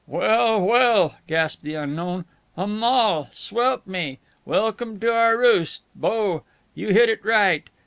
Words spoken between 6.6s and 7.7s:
You hit it right.